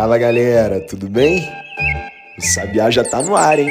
Fala 0.00 0.16
galera, 0.16 0.80
tudo 0.80 1.10
bem? 1.10 1.46
O 2.38 2.40
Sabiá 2.40 2.90
já 2.90 3.04
tá 3.04 3.20
no 3.20 3.36
ar, 3.36 3.58
hein? 3.58 3.68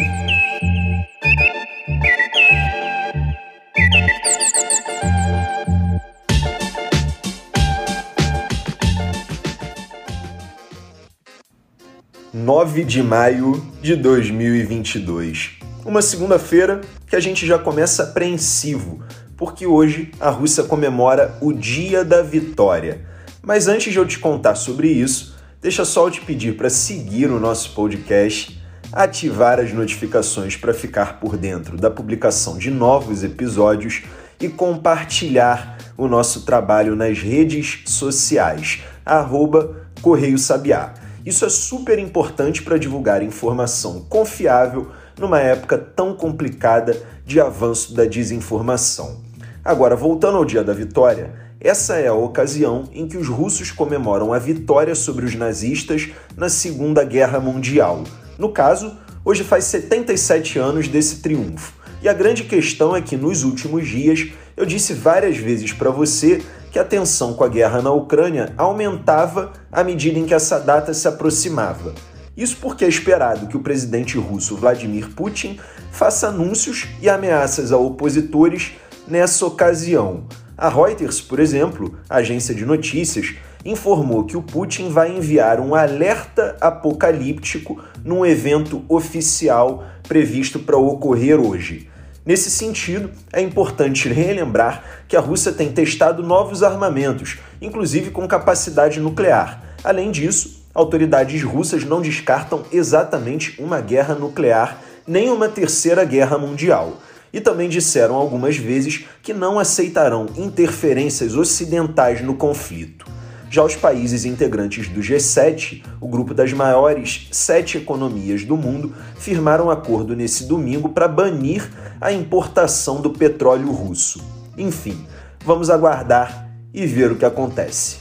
Nove 12.32 12.84
de 12.84 13.02
maio 13.02 13.66
de 13.82 13.96
2022. 13.96 15.58
Uma 15.84 16.04
segunda-feira 16.04 16.82
que 17.08 17.16
a 17.16 17.20
gente 17.20 17.48
já 17.48 17.58
começa 17.58 18.04
apreensivo, 18.04 19.02
porque 19.36 19.66
hoje 19.66 20.12
a 20.20 20.30
Rússia 20.30 20.64
comemora 20.64 21.36
o 21.42 21.52
Dia 21.52 22.06
da 22.06 22.22
Vitória. 22.22 23.02
Mas 23.42 23.68
antes 23.68 23.92
de 23.92 23.98
eu 23.98 24.06
te 24.06 24.20
contar 24.20 24.54
sobre 24.54 24.90
isso, 24.90 25.39
deixa 25.62 25.84
só 25.84 26.08
eu 26.08 26.12
te 26.12 26.22
pedir 26.22 26.56
para 26.56 26.70
seguir 26.70 27.30
o 27.30 27.40
nosso 27.40 27.74
podcast, 27.74 28.62
ativar 28.92 29.60
as 29.60 29.74
notificações 29.74 30.56
para 30.56 30.74
ficar 30.74 31.20
por 31.20 31.38
dentro 31.38 31.78
da 31.78 31.92
publicação 31.92 32.58
de 32.58 32.72
novos 32.72 33.24
episódios 33.24 34.04
e 34.40 34.48
compartilhar 34.48 35.78
o 35.98 36.08
nosso 36.08 36.46
trabalho 36.46 36.96
nas 36.96 37.20
redes 37.20 37.82
sociais, 37.86 38.82
arroba 39.06 39.88
Correio 40.02 40.38
Sabiá. 40.38 40.94
Isso 41.26 41.46
é 41.46 41.50
super 41.50 42.00
importante 42.00 42.62
para 42.62 42.78
divulgar 42.78 43.22
informação 43.22 44.06
confiável 44.08 44.90
numa 45.20 45.42
época 45.42 45.78
tão 45.78 46.16
complicada 46.16 46.98
de 47.26 47.42
avanço 47.42 47.94
da 47.94 48.06
desinformação. 48.06 49.22
Agora, 49.64 49.96
voltando 49.96 50.38
ao 50.38 50.46
dia 50.46 50.64
da 50.64 50.74
vitória, 50.74 51.49
essa 51.62 51.98
é 51.98 52.08
a 52.08 52.14
ocasião 52.14 52.86
em 52.94 53.06
que 53.06 53.18
os 53.18 53.28
russos 53.28 53.70
comemoram 53.70 54.32
a 54.32 54.40
vitória 54.40 54.96
sobre 54.96 55.26
os 55.26 55.36
nazistas 55.36 56.08
na 56.38 56.48
Segunda 56.48 57.04
Guerra 57.04 57.38
Mundial. 57.38 58.06
No 58.38 58.54
caso, 58.54 58.98
hoje 59.26 59.44
faz 59.44 59.66
77 59.66 60.58
anos 60.58 60.88
desse 60.88 61.18
triunfo. 61.18 61.74
E 62.02 62.08
a 62.08 62.14
grande 62.14 62.46
questão 62.46 62.96
é 62.96 63.02
que 63.02 63.18
nos 63.18 63.44
últimos 63.44 63.86
dias 63.86 64.30
eu 64.56 64.66
disse 64.66 64.94
várias 64.94 65.36
vezes 65.36 65.74
para 65.74 65.90
você 65.90 66.42
que 66.72 66.80
a 66.80 66.86
tensão 66.86 67.34
com 67.34 67.44
a 67.44 67.50
guerra 67.50 67.82
na 67.82 67.92
Ucrânia 67.92 68.54
aumentava 68.56 69.52
à 69.70 69.84
medida 69.84 70.18
em 70.18 70.26
que 70.26 70.34
essa 70.34 70.60
data 70.60 70.94
se 70.94 71.10
aproximava. 71.10 71.94
Isso 72.38 72.56
porque 72.62 72.86
é 72.86 72.88
esperado 72.88 73.48
que 73.48 73.58
o 73.58 73.62
presidente 73.62 74.18
russo 74.18 74.56
Vladimir 74.56 75.10
Putin 75.10 75.60
faça 75.92 76.30
anúncios 76.30 76.88
e 77.02 77.10
ameaças 77.10 77.74
a 77.74 77.78
opositores 77.78 78.72
nessa 79.06 79.46
ocasião. 79.46 80.24
A 80.62 80.68
Reuters, 80.68 81.22
por 81.22 81.40
exemplo, 81.40 81.98
agência 82.10 82.54
de 82.54 82.66
notícias, 82.66 83.34
informou 83.64 84.26
que 84.26 84.36
o 84.36 84.42
Putin 84.42 84.90
vai 84.90 85.10
enviar 85.10 85.58
um 85.58 85.74
alerta 85.74 86.58
apocalíptico 86.60 87.82
num 88.04 88.26
evento 88.26 88.84
oficial 88.90 89.86
previsto 90.06 90.60
para 90.60 90.76
ocorrer 90.76 91.40
hoje. 91.40 91.90
Nesse 92.26 92.52
sentido, 92.52 93.10
é 93.32 93.40
importante 93.40 94.10
relembrar 94.10 94.84
que 95.08 95.16
a 95.16 95.22
Rússia 95.22 95.54
tem 95.54 95.72
testado 95.72 96.22
novos 96.22 96.62
armamentos, 96.62 97.38
inclusive 97.62 98.12
com 98.12 98.28
capacidade 98.28 99.00
nuclear. 99.00 99.64
Além 99.82 100.12
disso, 100.12 100.66
autoridades 100.76 101.42
russas 101.42 101.86
não 101.86 102.02
descartam 102.02 102.66
exatamente 102.70 103.56
uma 103.62 103.80
guerra 103.80 104.14
nuclear 104.14 104.82
nem 105.08 105.30
uma 105.30 105.48
terceira 105.48 106.04
guerra 106.04 106.38
mundial 106.38 106.98
e 107.32 107.40
também 107.40 107.70
disseram 107.70 108.16
algumas 108.16 108.58
vezes 108.58 109.06
que 109.22 109.34
não 109.34 109.60
aceitarão 109.60 110.28
interferências 110.36 111.36
ocidentais 111.36 112.22
no 112.22 112.36
conflito. 112.36 113.06
Já 113.52 113.64
os 113.64 113.76
países 113.76 114.26
integrantes 114.26 114.88
do 114.90 115.02
G7, 115.02 115.84
o 116.00 116.08
grupo 116.08 116.36
das 116.36 116.54
maiores 116.54 117.28
sete 117.32 117.78
economias 117.80 118.46
do 118.46 118.56
mundo, 118.56 118.94
firmaram 119.18 119.72
acordo 119.72 120.16
nesse 120.16 120.44
domingo 120.44 120.90
para 120.90 121.08
banir 121.08 121.68
a 122.00 122.12
importação 122.12 123.02
do 123.02 123.10
petróleo 123.10 123.72
russo. 123.72 124.22
Enfim, 124.56 125.04
vamos 125.44 125.72
aguardar 125.72 126.48
e 126.72 126.86
ver 126.86 127.12
o 127.12 127.16
que 127.16 127.26
acontece. 127.26 127.99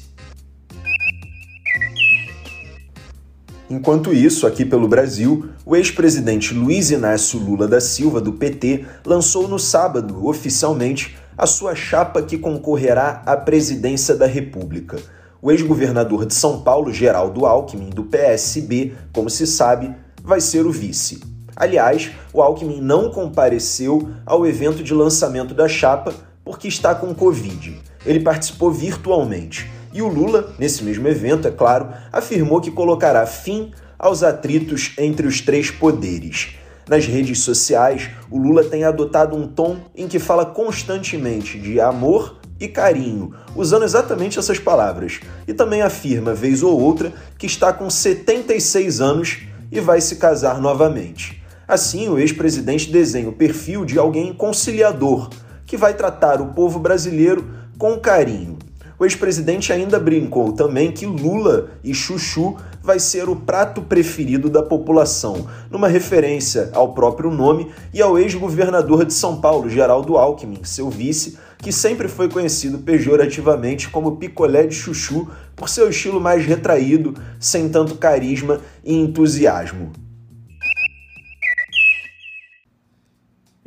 Enquanto 3.71 4.15
isso, 4.15 4.47
aqui 4.47 4.65
pelo 4.65 4.89
Brasil, 4.89 5.51
o 5.67 5.77
ex-presidente 5.77 6.55
Luiz 6.55 6.91
Inácio 6.91 7.39
Lula 7.39 7.69
da 7.69 7.83
Silva, 7.83 8.19
do 8.19 8.33
PT, 8.33 8.87
lançou 9.05 9.47
no 9.47 9.59
sábado, 9.59 10.27
oficialmente, 10.27 11.19
a 11.37 11.47
sua 11.47 11.75
chapa 11.75 12.23
que 12.23 12.39
concorrerá 12.39 13.23
à 13.27 13.37
presidência 13.37 14.15
da 14.17 14.25
República. 14.25 14.97
O 15.43 15.53
ex-governador 15.53 16.25
de 16.25 16.33
São 16.33 16.63
Paulo, 16.63 16.91
Geraldo 16.91 17.45
Alckmin, 17.45 17.91
do 17.91 18.05
PSB, 18.05 18.95
como 19.13 19.29
se 19.29 19.47
sabe, 19.47 19.95
vai 20.25 20.41
ser 20.41 20.65
o 20.65 20.73
vice. 20.73 21.21
Aliás, 21.55 22.11
o 22.33 22.41
Alckmin 22.41 22.81
não 22.81 23.11
compareceu 23.11 24.09
ao 24.25 24.47
evento 24.47 24.83
de 24.83 24.95
lançamento 24.95 25.53
da 25.53 25.69
chapa 25.69 26.15
porque 26.43 26.69
está 26.69 26.95
com 26.95 27.15
Covid. 27.15 27.79
Ele 28.07 28.21
participou 28.21 28.73
virtualmente 28.73 29.71
e 29.93 30.03
o 30.03 30.09
Lula, 30.09 30.53
nesse 30.59 30.85
mesmo 30.85 31.07
evento, 31.09 31.49
é 31.49 31.51
claro, 31.51 31.89
afirmou 32.13 32.61
que 32.61 32.71
colocará 32.71 33.27
fim 33.27 33.73
aos 33.99 34.23
atritos 34.23 34.93
entre 34.99 35.27
os 35.27 35.41
três 35.41 35.71
poderes. 35.71 36.55
Nas 36.89 37.05
redes 37.07 37.41
sociais, 37.41 38.11
o 38.31 38.39
Lula 38.39 38.65
tem 38.65 38.85
adotado 38.85 39.37
um 39.37 39.47
tom 39.47 39.79
em 39.95 40.09
que 40.09 40.19
fala 40.19 40.47
constantemente 40.47 41.59
de 41.59 41.81
amor 41.81 42.39
e 42.61 42.67
carinho, 42.67 43.35
usando 43.55 43.85
exatamente 43.85 44.39
essas 44.39 44.59
palavras, 44.59 45.21
e 45.47 45.53
também 45.53 45.83
afirma, 45.83 46.35
vez 46.35 46.63
ou 46.63 46.81
outra, 46.81 47.13
que 47.37 47.47
está 47.47 47.73
com 47.73 47.89
76 47.89 49.01
anos 49.01 49.39
e 49.71 49.81
vai 49.81 50.01
se 50.01 50.17
casar 50.17 50.61
novamente. 50.61 51.43
Assim, 51.67 52.09
o 52.09 52.19
ex-presidente 52.19 52.91
desenha 52.91 53.29
o 53.29 53.35
perfil 53.35 53.85
de 53.85 53.99
alguém 53.99 54.33
conciliador, 54.33 55.29
que 55.67 55.77
vai 55.77 55.93
tratar 55.93 56.41
o 56.41 56.55
povo 56.55 56.79
brasileiro 56.79 57.47
com 57.79 57.99
carinho. 57.99 58.58
O 58.99 59.05
ex-presidente 59.05 59.73
ainda 59.73 60.01
brincou 60.01 60.53
também 60.53 60.91
que 60.91 61.07
Lula 61.07 61.71
e 61.85 61.95
Chuchu 61.95 62.57
vai 62.83 62.99
ser 62.99 63.29
o 63.29 63.37
prato 63.37 63.81
preferido 63.81 64.51
da 64.51 64.61
população, 64.61 65.47
numa 65.71 65.87
referência 65.87 66.71
ao 66.73 66.93
próprio 66.93 67.31
nome 67.31 67.71
e 67.95 68.03
ao 68.03 68.19
ex-governador 68.19 69.05
de 69.05 69.15
São 69.15 69.41
Paulo, 69.41 69.71
Geraldo 69.71 70.17
Alckmin, 70.17 70.65
seu 70.65 70.91
vice, 70.91 71.39
que 71.59 71.71
sempre 71.71 72.09
foi 72.09 72.29
conhecido 72.29 72.79
pejorativamente 72.79 73.89
como 73.89 74.17
picolé 74.17 74.67
de 74.67 74.75
chuchu 74.75 75.29
por 75.55 75.69
seu 75.69 75.89
estilo 75.89 76.21
mais 76.21 76.45
retraído, 76.45 77.15
sem 77.39 77.69
tanto 77.69 77.95
carisma 77.95 78.61
e 78.83 78.95
entusiasmo. 78.95 80.08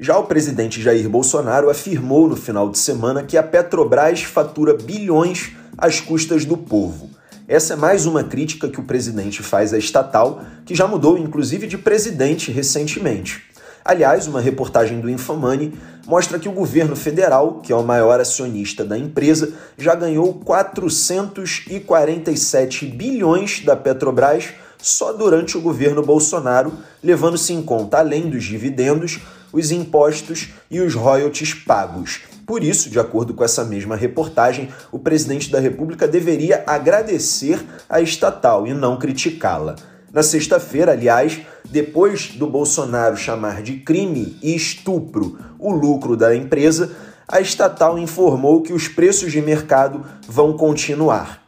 Já 0.03 0.17
o 0.17 0.23
presidente 0.23 0.81
Jair 0.81 1.07
Bolsonaro 1.07 1.69
afirmou 1.69 2.28
no 2.28 2.35
final 2.35 2.72
de 2.72 2.79
semana 2.79 3.22
que 3.22 3.38
a 3.38 3.44
Petrobras 3.44 4.23
fatura 4.23 4.73
bilhões 4.73 5.51
às 5.78 6.00
custas 6.00 6.44
do 6.44 6.57
povo. 6.57 7.12
Essa 7.47 7.73
é 7.73 7.75
mais 7.75 8.07
uma 8.07 8.23
crítica 8.23 8.67
que 8.67 8.79
o 8.79 8.84
presidente 8.84 9.44
faz 9.44 9.75
à 9.75 9.78
estatal, 9.78 10.41
que 10.66 10.73
já 10.73 10.88
mudou 10.88 11.19
inclusive 11.19 11.67
de 11.67 11.78
presidente 11.78 12.51
recentemente. 12.51 13.44
Aliás, 13.85 14.25
uma 14.25 14.41
reportagem 14.41 15.00
do 15.00 15.07
Infamani 15.07 15.75
mostra 16.07 16.39
que 16.39 16.50
o 16.50 16.53
governo 16.53 16.95
federal, 16.95 17.59
que 17.62 17.72
é 17.72 17.75
o 17.75 17.83
maior 17.83 18.19
acionista 18.19 18.83
da 18.83 18.97
empresa, 18.97 19.53
já 19.78 19.94
ganhou 19.94 20.33
447 20.33 22.88
bilhões 22.88 23.63
da 23.63 23.75
Petrobras 23.75 24.50
só 24.79 25.13
durante 25.13 25.59
o 25.59 25.62
governo 25.62 26.01
Bolsonaro, 26.01 26.73
levando-se 27.03 27.53
em 27.53 27.62
conta, 27.62 28.00
além 28.00 28.31
dos 28.31 28.44
dividendos, 28.44 29.19
os 29.51 29.72
impostos 29.72 30.50
e 30.69 30.80
os 30.80 30.94
royalties 30.95 31.53
pagos. 31.53 32.21
Por 32.45 32.63
isso, 32.63 32.89
de 32.89 33.00
acordo 33.00 33.33
com 33.33 33.44
essa 33.44 33.63
mesma 33.63 33.95
reportagem, 33.95 34.69
o 34.92 35.00
presidente 35.00 35.50
da 35.50 35.59
República 35.59 36.07
deveria 36.07 36.63
agradecer 36.68 37.63
a 37.89 38.01
estatal 38.01 38.68
e 38.68 38.74
não 38.74 38.98
criticá-la. 38.98 39.75
Na 40.12 40.21
sexta-feira, 40.21 40.92
aliás, 40.92 41.39
depois 41.69 42.31
do 42.31 42.45
Bolsonaro 42.45 43.15
chamar 43.15 43.62
de 43.62 43.77
crime 43.77 44.38
e 44.44 44.53
estupro 44.53 45.39
o 45.57 45.71
lucro 45.71 46.18
da 46.18 46.36
empresa, 46.36 46.92
a 47.27 47.39
estatal 47.39 47.97
informou 47.97 48.62
que 48.62 48.74
os 48.74 48.89
preços 48.89 49.31
de 49.31 49.42
mercado 49.42 50.06
vão 50.27 50.57
continuar. 50.57 51.41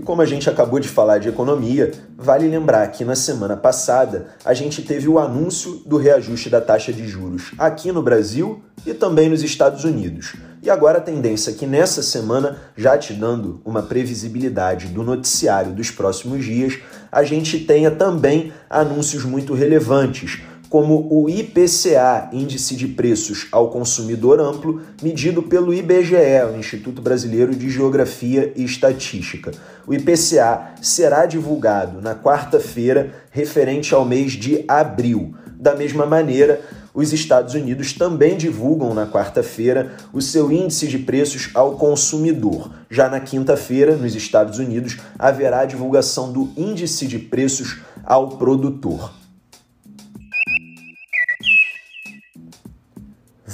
Como 0.00 0.22
a 0.22 0.26
gente 0.26 0.50
acabou 0.50 0.80
de 0.80 0.88
falar 0.88 1.18
de 1.18 1.28
economia, 1.28 1.92
vale 2.16 2.48
lembrar 2.48 2.88
que 2.88 3.04
na 3.04 3.14
semana 3.14 3.56
passada 3.56 4.26
a 4.44 4.52
gente 4.52 4.82
teve 4.82 5.08
o 5.08 5.18
anúncio 5.18 5.82
do 5.86 5.96
reajuste 5.96 6.50
da 6.50 6.60
taxa 6.60 6.92
de 6.92 7.06
juros 7.06 7.52
aqui 7.56 7.92
no 7.92 8.02
Brasil 8.02 8.62
e 8.84 8.92
também 8.92 9.28
nos 9.28 9.42
Estados 9.42 9.84
Unidos. 9.84 10.34
E 10.62 10.70
agora 10.70 10.98
a 10.98 11.02
tendência 11.02 11.50
é 11.50 11.54
que 11.54 11.66
nessa 11.66 12.02
semana, 12.02 12.56
já 12.76 12.96
te 12.96 13.12
dando 13.12 13.60
uma 13.64 13.82
previsibilidade 13.82 14.86
do 14.88 15.02
noticiário 15.02 15.72
dos 15.72 15.90
próximos 15.90 16.44
dias, 16.44 16.78
a 17.12 17.22
gente 17.22 17.60
tenha 17.60 17.90
também 17.90 18.52
anúncios 18.68 19.24
muito 19.24 19.54
relevantes 19.54 20.40
como 20.74 21.06
o 21.08 21.30
IPCA, 21.30 22.30
Índice 22.32 22.74
de 22.74 22.88
Preços 22.88 23.46
ao 23.52 23.70
Consumidor 23.70 24.40
Amplo, 24.40 24.82
medido 25.00 25.40
pelo 25.40 25.72
IBGE, 25.72 26.16
o 26.52 26.58
Instituto 26.58 27.00
Brasileiro 27.00 27.54
de 27.54 27.70
Geografia 27.70 28.52
e 28.56 28.64
Estatística. 28.64 29.52
O 29.86 29.94
IPCA 29.94 30.74
será 30.82 31.26
divulgado 31.26 32.00
na 32.00 32.16
quarta-feira, 32.16 33.14
referente 33.30 33.94
ao 33.94 34.04
mês 34.04 34.32
de 34.32 34.64
abril. 34.66 35.36
Da 35.54 35.76
mesma 35.76 36.06
maneira, 36.06 36.60
os 36.92 37.12
Estados 37.12 37.54
Unidos 37.54 37.92
também 37.92 38.36
divulgam 38.36 38.92
na 38.94 39.06
quarta-feira 39.06 39.92
o 40.12 40.20
seu 40.20 40.50
índice 40.50 40.88
de 40.88 40.98
preços 40.98 41.50
ao 41.54 41.76
consumidor. 41.76 42.72
Já 42.90 43.08
na 43.08 43.20
quinta-feira, 43.20 43.94
nos 43.94 44.16
Estados 44.16 44.58
Unidos, 44.58 44.96
haverá 45.16 45.60
a 45.60 45.66
divulgação 45.66 46.32
do 46.32 46.50
índice 46.56 47.06
de 47.06 47.20
preços 47.20 47.78
ao 48.04 48.30
produtor. 48.30 49.22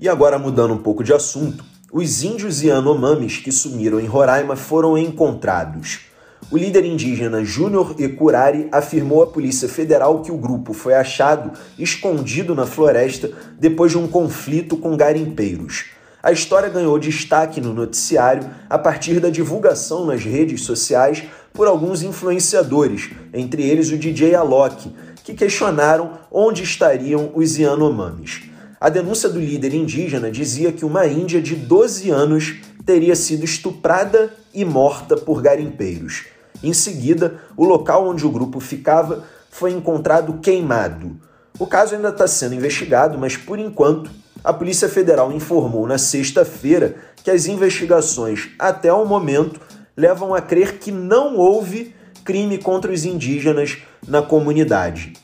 E 0.00 0.08
agora 0.08 0.38
mudando 0.38 0.74
um 0.74 0.78
pouco 0.78 1.02
de 1.02 1.12
assunto, 1.12 1.64
os 1.92 2.22
índios 2.22 2.62
Yanomamis 2.62 3.38
que 3.38 3.50
sumiram 3.50 3.98
em 3.98 4.06
Roraima 4.06 4.54
foram 4.54 4.96
encontrados. 4.96 6.07
O 6.50 6.56
líder 6.56 6.82
indígena 6.86 7.44
Júnior 7.44 7.94
Ecurari 7.98 8.68
afirmou 8.72 9.22
à 9.22 9.26
Polícia 9.26 9.68
Federal 9.68 10.22
que 10.22 10.32
o 10.32 10.38
grupo 10.38 10.72
foi 10.72 10.94
achado 10.94 11.52
escondido 11.78 12.54
na 12.54 12.64
floresta 12.64 13.30
depois 13.58 13.92
de 13.92 13.98
um 13.98 14.08
conflito 14.08 14.74
com 14.78 14.96
garimpeiros. 14.96 15.90
A 16.22 16.32
história 16.32 16.70
ganhou 16.70 16.98
destaque 16.98 17.60
no 17.60 17.74
noticiário 17.74 18.48
a 18.66 18.78
partir 18.78 19.20
da 19.20 19.28
divulgação 19.28 20.06
nas 20.06 20.24
redes 20.24 20.62
sociais 20.62 21.22
por 21.52 21.66
alguns 21.66 22.02
influenciadores, 22.02 23.10
entre 23.34 23.62
eles 23.62 23.90
o 23.90 23.98
DJ 23.98 24.34
Alok, 24.34 24.90
que 25.22 25.34
questionaram 25.34 26.12
onde 26.32 26.62
estariam 26.62 27.30
os 27.34 27.58
Yanomamis. 27.58 28.44
A 28.80 28.88
denúncia 28.88 29.28
do 29.28 29.38
líder 29.38 29.74
indígena 29.74 30.30
dizia 30.30 30.72
que 30.72 30.86
uma 30.86 31.06
índia 31.06 31.42
de 31.42 31.54
12 31.54 32.08
anos 32.08 32.54
teria 32.86 33.14
sido 33.14 33.44
estuprada 33.44 34.32
e 34.54 34.64
morta 34.64 35.14
por 35.14 35.42
garimpeiros. 35.42 36.37
Em 36.62 36.72
seguida, 36.72 37.40
o 37.56 37.64
local 37.64 38.08
onde 38.08 38.26
o 38.26 38.30
grupo 38.30 38.60
ficava 38.60 39.24
foi 39.50 39.72
encontrado 39.72 40.40
queimado. 40.40 41.16
O 41.58 41.66
caso 41.66 41.94
ainda 41.94 42.10
está 42.10 42.26
sendo 42.26 42.54
investigado, 42.54 43.18
mas 43.18 43.36
por 43.36 43.58
enquanto, 43.58 44.10
a 44.42 44.52
Polícia 44.52 44.88
Federal 44.88 45.32
informou 45.32 45.86
na 45.86 45.98
sexta-feira 45.98 46.96
que 47.22 47.30
as 47.30 47.46
investigações 47.46 48.50
até 48.58 48.92
o 48.92 49.04
momento 49.04 49.60
levam 49.96 50.34
a 50.34 50.40
crer 50.40 50.78
que 50.78 50.92
não 50.92 51.36
houve 51.36 51.94
crime 52.24 52.58
contra 52.58 52.92
os 52.92 53.04
indígenas 53.04 53.78
na 54.06 54.22
comunidade. 54.22 55.14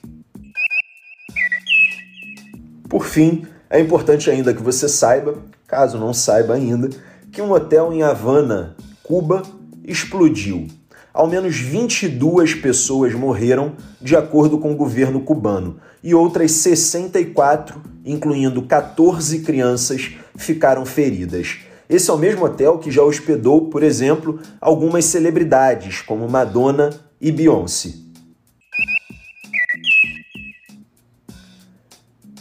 Por 2.89 3.05
fim, 3.05 3.47
é 3.71 3.81
importante 3.81 4.31
ainda 4.31 4.55
que 4.55 4.63
você 4.63 4.89
saiba, 4.89 5.37
caso 5.67 5.99
não 5.99 6.13
saiba 6.13 6.55
ainda, 6.55 6.91
que 7.31 7.43
um 7.43 7.53
hotel 7.53 7.93
em 7.93 8.03
Havana, 8.03 8.77
Cuba, 9.03 9.43
explodiu 9.85 10.67
ao 11.14 11.28
menos 11.28 11.56
22 11.56 12.56
pessoas 12.56 13.14
morreram, 13.14 13.75
de 14.02 14.16
acordo 14.16 14.58
com 14.58 14.72
o 14.72 14.76
governo 14.76 15.20
cubano, 15.20 15.76
e 16.02 16.12
outras 16.12 16.50
64, 16.50 17.81
incluindo 18.05 18.61
14 18.62 19.38
crianças, 19.43 20.11
ficaram 20.37 20.84
feridas. 20.84 21.61
Esse 21.88 22.11
é 22.11 22.12
o 22.12 22.19
mesmo 22.19 22.44
hotel 22.44 22.78
que 22.78 22.90
já 22.90 23.02
hospedou, 23.02 23.69
por 23.69 23.84
exemplo, 23.84 24.40
algumas 24.61 25.05
celebridades, 25.05 26.02
como 26.02 26.28
Madonna 26.28 26.90
e 27.20 27.31
Beyoncé. 27.31 27.94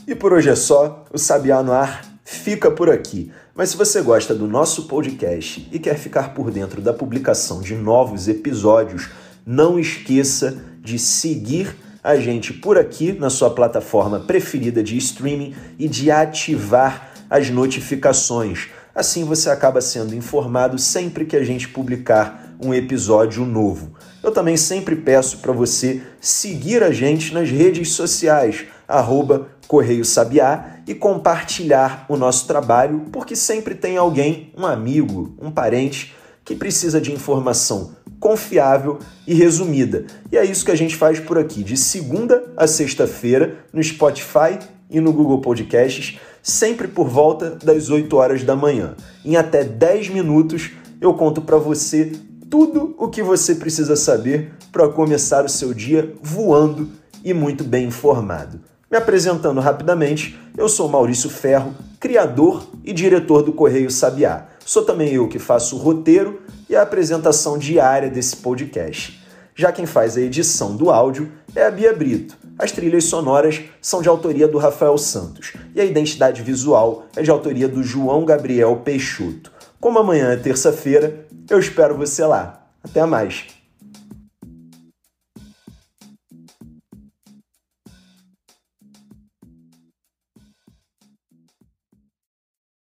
E 0.08 0.16
por 0.16 0.34
hoje 0.34 0.50
é 0.50 0.56
só, 0.56 1.06
o 1.14 1.18
Sabiá 1.20 1.62
no 1.62 1.72
Ar 1.72 2.04
fica 2.26 2.72
por 2.72 2.90
aqui. 2.90 3.32
Mas 3.56 3.70
se 3.70 3.78
você 3.78 4.02
gosta 4.02 4.34
do 4.34 4.48
nosso 4.48 4.88
podcast 4.88 5.68
e 5.72 5.78
quer 5.78 5.96
ficar 5.96 6.34
por 6.34 6.50
dentro 6.50 6.82
da 6.82 6.92
publicação 6.92 7.62
de 7.62 7.76
novos 7.76 8.28
episódios, 8.28 9.12
não 9.46 9.78
esqueça 9.78 10.58
de 10.82 10.98
seguir 10.98 11.76
a 12.04 12.16
gente 12.16 12.52
por 12.52 12.80
aqui 12.80 13.12
na 13.12 13.30
sua 13.30 13.52
plataforma 13.52 14.22
preferida 14.22 14.82
de 14.82 14.98
streaming 14.98 15.54
e 15.78 15.88
de 15.88 16.10
ativar 16.10 17.14
as 17.30 17.52
notificações. 17.52 18.70
Assim 18.96 19.24
você 19.24 19.52
acaba 19.52 19.82
sendo 19.82 20.16
informado 20.16 20.80
sempre 20.80 21.24
que 21.24 21.36
a 21.36 21.44
gente 21.44 21.68
publicar 21.68 22.56
um 22.60 22.74
episódio 22.74 23.46
novo. 23.46 23.94
Eu 24.24 24.32
também 24.32 24.58
sempre 24.58 24.96
peço 24.96 25.38
para 25.38 25.52
você 25.52 26.02
seguir 26.20 26.82
a 26.82 26.92
gente 26.92 27.32
nas 27.32 27.52
redes 27.52 27.92
sociais, 27.92 28.66
arroba 28.88 29.50
Correio 29.68 30.04
Sabiá 30.04 30.73
e 30.88 30.94
compartilhar 30.94 32.06
o 32.10 32.18
nosso 32.18 32.48
trabalho, 32.48 33.06
porque 33.12 33.36
sempre 33.36 33.76
tem 33.76 33.98
alguém, 33.98 34.52
um 34.58 34.66
amigo, 34.66 35.36
um 35.42 35.52
parente, 35.52 36.16
que 36.44 36.56
precisa 36.56 37.00
de 37.00 37.12
informação 37.12 37.96
confiável 38.24 39.00
e 39.28 39.34
resumida. 39.34 40.06
E 40.32 40.38
é 40.38 40.46
isso 40.46 40.64
que 40.64 40.72
a 40.72 40.78
gente 40.78 40.96
faz 40.96 41.20
por 41.20 41.38
aqui, 41.38 41.62
de 41.62 41.76
segunda 41.76 42.54
a 42.56 42.66
sexta-feira, 42.66 43.66
no 43.74 43.84
Spotify 43.84 44.58
e 44.90 45.02
no 45.02 45.12
Google 45.12 45.42
Podcasts, 45.42 46.18
sempre 46.42 46.88
por 46.88 47.10
volta 47.10 47.50
das 47.50 47.90
8 47.90 48.16
horas 48.16 48.44
da 48.46 48.56
manhã. 48.56 48.96
Em 49.26 49.36
até 49.36 49.66
10 49.66 50.08
minutos 50.08 50.72
eu 51.02 51.14
conto 51.16 51.42
para 51.42 51.58
você 51.58 52.14
tudo 52.50 52.96
o 52.98 53.10
que 53.10 53.22
você 53.22 53.56
precisa 53.56 53.98
saber 53.98 54.54
para 54.72 54.88
começar 54.88 55.44
o 55.44 55.50
seu 55.50 55.74
dia 55.74 56.16
voando 56.22 56.90
e 57.26 57.34
muito 57.34 57.66
bem 57.66 57.88
informado. 57.88 58.73
Me 58.94 58.98
apresentando 58.98 59.60
rapidamente, 59.60 60.40
eu 60.56 60.70
sou 60.70 60.88
Maurício 60.88 61.28
Ferro, 61.28 61.74
criador 62.00 62.64
e 62.84 62.94
diretor 62.94 63.42
do 63.42 63.52
Correio 63.52 63.90
Sabiá. 63.90 64.46
Sou 64.64 64.86
também 64.86 65.12
eu 65.12 65.28
que 65.28 65.40
faço 65.40 65.76
o 65.76 65.80
roteiro 65.80 66.44
e 66.70 66.76
a 66.76 66.84
apresentação 66.84 67.58
diária 67.58 68.08
desse 68.08 68.36
podcast. 68.36 69.20
Já 69.56 69.72
quem 69.72 69.88
faz 69.88 70.16
a 70.16 70.22
edição 70.22 70.76
do 70.76 70.92
áudio 70.92 71.32
é 71.56 71.66
a 71.66 71.72
Bia 71.72 71.92
Brito. 71.92 72.38
As 72.60 72.72
trilhas 72.72 73.06
sonoras 73.06 73.62
são 73.82 74.00
de 74.00 74.10
autoria 74.10 74.48
do 74.48 74.60
Rafael 74.60 75.00
Santos 75.00 75.54
e 75.74 75.82
a 75.82 75.86
identidade 75.86 76.44
visual 76.44 77.08
é 77.16 77.24
de 77.24 77.32
autoria 77.32 77.68
do 77.68 77.82
João 77.82 78.24
Gabriel 78.26 78.76
Peixoto. 78.86 79.52
Como 79.80 79.98
amanhã 79.98 80.30
é 80.30 80.38
terça-feira, 80.38 81.26
eu 81.50 81.58
espero 81.58 81.98
você 81.98 82.24
lá. 82.24 82.68
Até 82.84 83.04
mais! 83.08 83.63